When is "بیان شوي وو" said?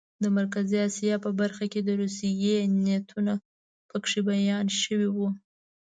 4.29-5.29